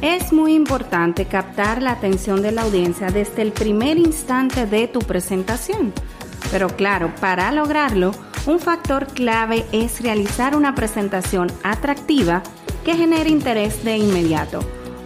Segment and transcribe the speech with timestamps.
[0.00, 5.00] Es muy importante captar la atención de la audiencia desde el primer instante de tu
[5.00, 5.92] presentación.
[6.52, 8.12] Pero claro, para lograrlo,
[8.46, 12.42] un factor clave es realizar una presentación atractiva
[12.84, 14.60] que genere interés de inmediato.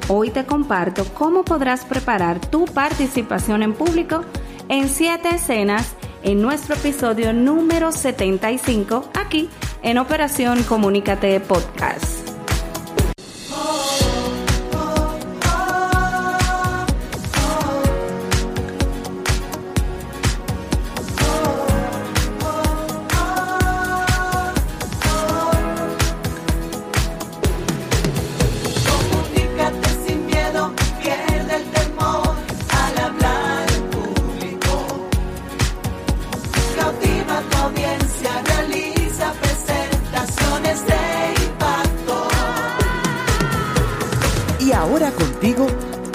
[0.09, 4.25] Hoy te comparto cómo podrás preparar tu participación en público
[4.69, 9.49] en 7 escenas en nuestro episodio número 75 aquí
[9.83, 12.22] en Operación Comunícate Podcast.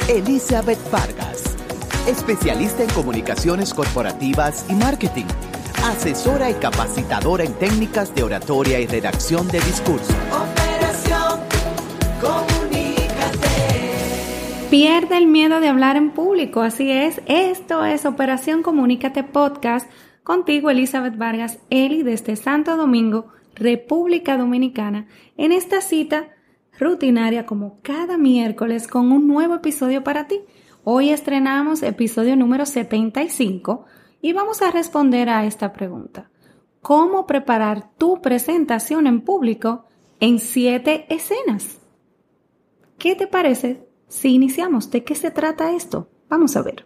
[0.09, 1.57] Elizabeth Vargas,
[2.07, 5.25] especialista en comunicaciones corporativas y marketing,
[5.83, 10.13] asesora y capacitadora en técnicas de oratoria y redacción de discurso.
[10.31, 11.41] Operación
[12.21, 13.49] Comunícate.
[14.69, 17.21] Pierde el miedo de hablar en público, así es.
[17.25, 19.91] Esto es Operación Comunícate Podcast.
[20.23, 26.29] Contigo, Elizabeth Vargas, Eli, desde Santo Domingo, República Dominicana, en esta cita
[26.79, 30.41] rutinaria como cada miércoles con un nuevo episodio para ti.
[30.83, 33.85] Hoy estrenamos episodio número 75
[34.21, 36.29] y vamos a responder a esta pregunta.
[36.81, 39.85] ¿Cómo preparar tu presentación en público
[40.19, 41.79] en siete escenas?
[42.97, 44.89] ¿Qué te parece si iniciamos?
[44.89, 46.09] ¿De qué se trata esto?
[46.29, 46.85] Vamos a ver.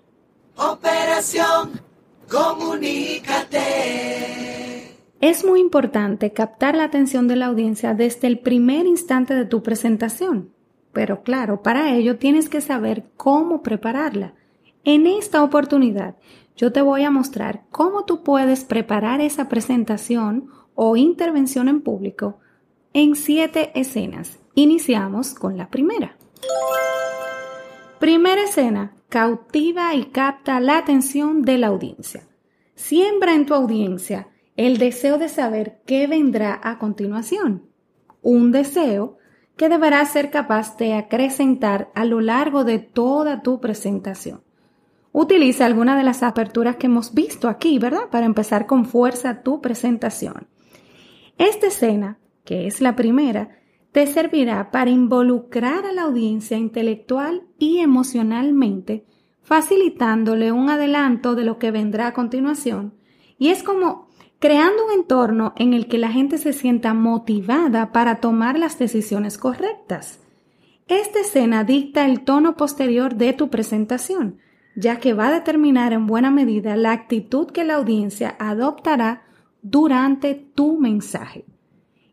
[0.56, 1.80] Operación,
[2.30, 4.51] comunícate.
[5.22, 9.62] Es muy importante captar la atención de la audiencia desde el primer instante de tu
[9.62, 10.50] presentación.
[10.94, 14.34] Pero claro, para ello tienes que saber cómo prepararla.
[14.84, 16.16] En esta oportunidad,
[16.58, 22.40] yo te voy a mostrar cómo tú puedes preparar esa presentación o intervención en público
[22.94, 24.40] en siete escenas.
[24.56, 26.18] Iniciamos con la primera.
[28.00, 32.28] Primera escena, cautiva y capta la atención de la audiencia.
[32.74, 34.28] Siembra en tu audiencia
[34.68, 37.64] el deseo de saber qué vendrá a continuación.
[38.22, 39.18] Un deseo
[39.58, 44.44] que deberás ser capaz de acrecentar a lo largo de toda tu presentación.
[45.14, 48.10] Utiliza alguna de las aperturas que hemos visto aquí, ¿verdad?
[48.12, 50.48] Para empezar con fuerza tu presentación.
[51.40, 53.58] Esta escena, que es la primera,
[53.92, 59.06] te servirá para involucrar a la audiencia intelectual y emocionalmente,
[59.42, 62.94] facilitándole un adelanto de lo que vendrá a continuación.
[63.40, 64.11] Y es como
[64.42, 69.38] creando un entorno en el que la gente se sienta motivada para tomar las decisiones
[69.38, 70.20] correctas.
[70.88, 74.40] Esta escena dicta el tono posterior de tu presentación,
[74.76, 79.22] ya que va a determinar en buena medida la actitud que la audiencia adoptará
[79.62, 81.46] durante tu mensaje.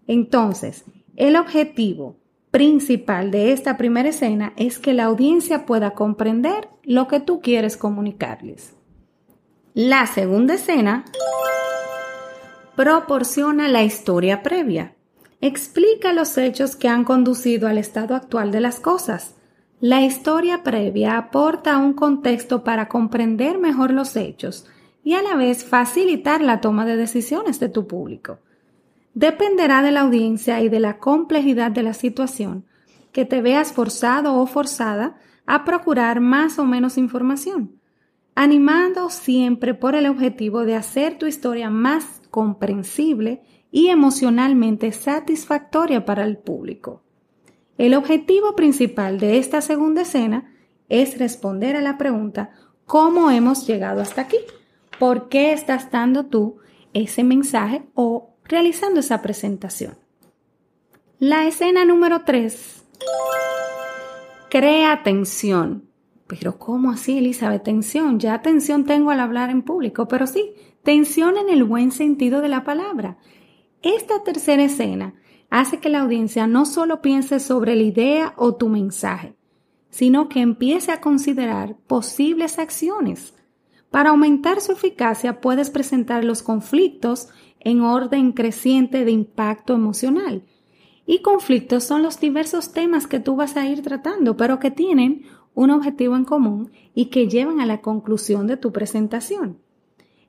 [0.07, 0.85] Entonces,
[1.17, 2.19] el objetivo
[2.51, 7.79] principal de esta primera escena es que la audiencia pueda comprender lo que tú quieres
[7.79, 8.75] comunicarles.
[9.73, 11.07] La segunda escena
[12.79, 14.95] proporciona la historia previa.
[15.41, 19.35] Explica los hechos que han conducido al estado actual de las cosas.
[19.81, 24.65] La historia previa aporta un contexto para comprender mejor los hechos
[25.03, 28.39] y a la vez facilitar la toma de decisiones de tu público.
[29.13, 32.65] Dependerá de la audiencia y de la complejidad de la situación
[33.11, 37.81] que te veas forzado o forzada a procurar más o menos información,
[38.37, 46.25] animando siempre por el objetivo de hacer tu historia más comprensible y emocionalmente satisfactoria para
[46.25, 47.03] el público.
[47.77, 50.53] El objetivo principal de esta segunda escena
[50.89, 52.51] es responder a la pregunta
[52.87, 54.39] ¿cómo hemos llegado hasta aquí?
[54.99, 56.57] ¿Por qué estás dando tú
[56.93, 59.97] ese mensaje o realizando esa presentación?
[61.21, 62.85] La escena número 3.
[64.51, 65.89] Crea tensión.
[66.27, 67.63] Pero ¿cómo así, Elizabeth?
[67.63, 68.19] Tensión.
[68.19, 70.55] Ya tensión tengo al hablar en público, pero sí,
[70.89, 73.19] Tensión en el buen sentido de la palabra.
[73.83, 75.13] Esta tercera escena
[75.51, 79.37] hace que la audiencia no solo piense sobre la idea o tu mensaje,
[79.91, 83.35] sino que empiece a considerar posibles acciones.
[83.91, 87.29] Para aumentar su eficacia puedes presentar los conflictos
[87.61, 90.47] en orden creciente de impacto emocional.
[91.05, 95.27] Y conflictos son los diversos temas que tú vas a ir tratando, pero que tienen
[95.53, 99.68] un objetivo en común y que llevan a la conclusión de tu presentación.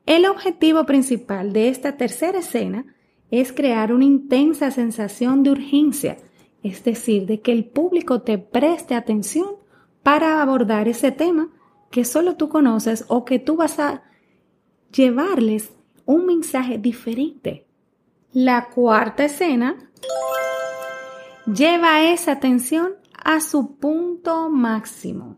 [0.09, 2.85] El objetivo principal de esta tercera escena
[3.31, 6.17] es crear una intensa sensación de urgencia
[6.63, 9.47] es decir, de que el público te preste atención
[10.03, 11.49] para abordar ese tema
[11.89, 14.03] que solo tú conoces o que tú vas a
[14.93, 15.71] llevarles
[16.05, 17.65] un mensaje diferente.
[18.31, 19.91] La cuarta escena
[21.45, 25.37] lleva esa atención a su punto máximo.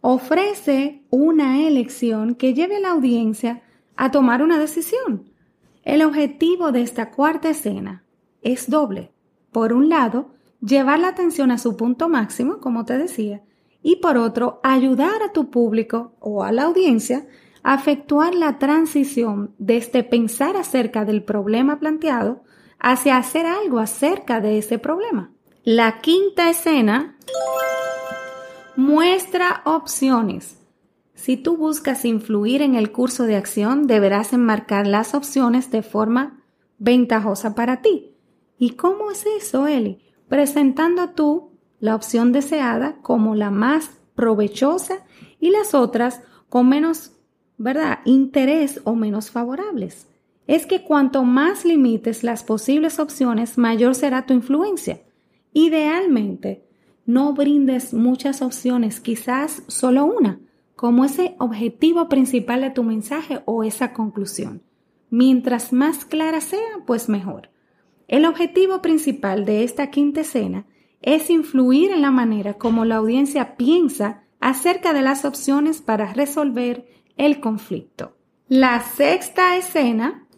[0.00, 3.62] Ofrece una elección que lleve a la audiencia
[3.96, 5.30] a tomar una decisión.
[5.82, 8.04] El objetivo de esta cuarta escena
[8.42, 9.12] es doble.
[9.52, 13.42] Por un lado, llevar la atención a su punto máximo, como te decía,
[13.82, 17.26] y por otro, ayudar a tu público o a la audiencia
[17.62, 22.42] a efectuar la transición desde pensar acerca del problema planteado
[22.78, 25.32] hacia hacer algo acerca de ese problema.
[25.64, 27.16] La quinta escena
[28.76, 30.58] muestra opciones.
[31.16, 36.44] Si tú buscas influir en el curso de acción, deberás enmarcar las opciones de forma
[36.78, 38.12] ventajosa para ti.
[38.58, 39.98] ¿Y cómo es eso, Eli?
[40.28, 45.04] Presentando tú la opción deseada como la más provechosa
[45.40, 46.20] y las otras
[46.50, 47.12] con menos,
[47.56, 50.08] ¿verdad?, interés o menos favorables.
[50.46, 55.00] Es que cuanto más limites las posibles opciones, mayor será tu influencia.
[55.54, 56.68] Idealmente,
[57.06, 60.40] no brindes muchas opciones, quizás solo una,
[60.76, 64.62] como ese objetivo principal de tu mensaje o esa conclusión.
[65.10, 67.50] Mientras más clara sea, pues mejor.
[68.08, 70.66] El objetivo principal de esta quinta escena
[71.00, 76.86] es influir en la manera como la audiencia piensa acerca de las opciones para resolver
[77.16, 78.16] el conflicto.
[78.48, 80.28] La sexta escena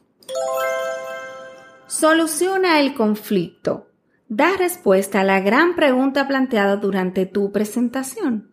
[1.89, 3.89] soluciona el conflicto.
[4.29, 8.53] Da respuesta a la gran pregunta planteada durante tu presentación.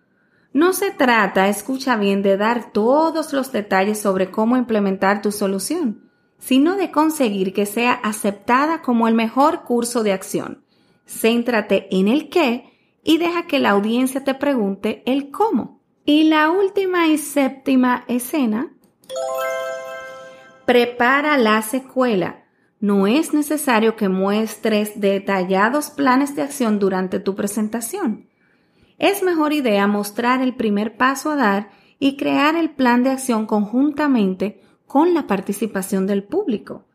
[0.56, 6.10] No se trata, escucha bien, de dar todos los detalles sobre cómo implementar tu solución,
[6.40, 10.64] sino de conseguir que sea aceptada como el mejor curso de acción.
[11.06, 12.72] Céntrate en el qué
[13.04, 15.82] y deja que la audiencia te pregunte el cómo.
[16.06, 18.72] Y la última y séptima escena,
[20.66, 22.46] prepara la secuela
[22.80, 28.30] no es necesario que muestres detallados planes de acción durante tu presentación.
[28.98, 31.70] Es mejor idea mostrar el primer paso a dar
[32.00, 36.86] y crear el plan de acción conjuntamente con la participación del público.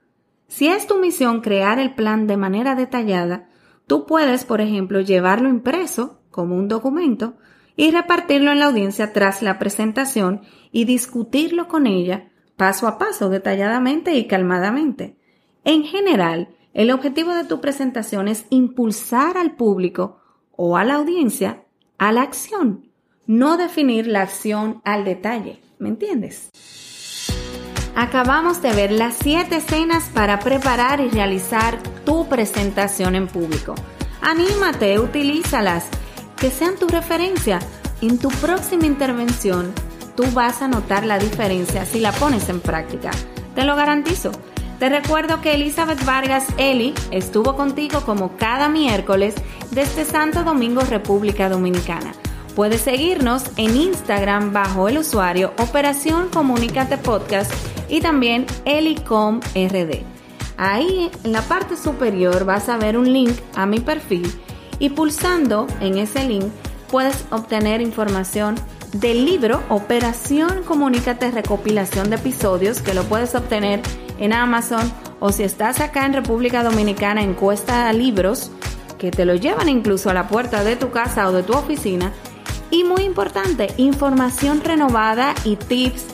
[0.46, 3.48] Si es tu misión crear el plan de manera detallada,
[3.86, 7.34] tú puedes, por ejemplo, llevarlo impreso como un documento
[7.76, 10.42] y repartirlo en la audiencia tras la presentación
[10.72, 15.16] y discutirlo con ella paso a paso, detalladamente y calmadamente.
[15.64, 20.20] En general, el objetivo de tu presentación es impulsar al público
[20.52, 21.64] o a la audiencia
[22.00, 22.90] a la acción,
[23.26, 25.60] no definir la acción al detalle.
[25.78, 26.48] ¿Me entiendes?
[27.94, 33.74] Acabamos de ver las siete escenas para preparar y realizar tu presentación en público.
[34.22, 35.88] Anímate, utilízalas,
[36.38, 37.58] que sean tu referencia.
[38.00, 39.70] En tu próxima intervención,
[40.16, 43.10] tú vas a notar la diferencia si la pones en práctica.
[43.54, 44.32] Te lo garantizo.
[44.80, 49.34] Te recuerdo que Elizabeth Vargas Eli estuvo contigo como cada miércoles
[49.72, 52.14] desde Santo Domingo, República Dominicana.
[52.56, 57.52] Puedes seguirnos en Instagram bajo el usuario Operación Comunícate Podcast
[57.90, 60.02] y también Elicom RD.
[60.56, 64.32] Ahí en la parte superior vas a ver un link a mi perfil
[64.78, 66.46] y pulsando en ese link
[66.90, 68.54] puedes obtener información
[68.94, 73.82] del libro Operación Comunícate Recopilación de Episodios que lo puedes obtener
[74.20, 78.52] en Amazon o si estás acá en República Dominicana en Cuesta Libros,
[78.98, 82.12] que te lo llevan incluso a la puerta de tu casa o de tu oficina.
[82.70, 86.04] Y muy importante, información renovada y tips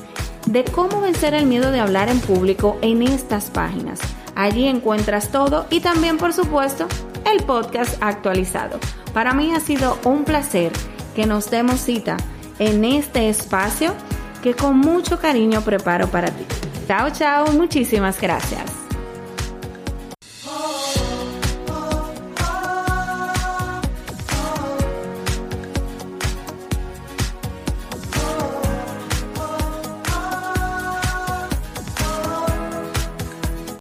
[0.46, 4.00] de cómo vencer el miedo de hablar en público en estas páginas.
[4.34, 6.86] Allí encuentras todo y también, por supuesto,
[7.30, 8.78] el podcast actualizado.
[9.12, 10.72] Para mí ha sido un placer
[11.14, 12.16] que nos demos cita
[12.58, 13.94] en este espacio
[14.42, 16.44] que con mucho cariño preparo para ti.
[16.86, 18.75] Chao, chao, muchísimas gracias.